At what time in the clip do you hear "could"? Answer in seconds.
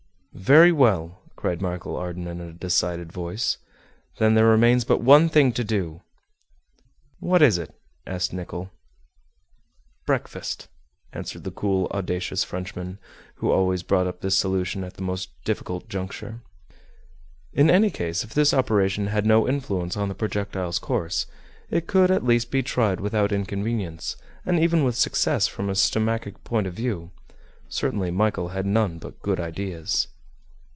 21.87-22.09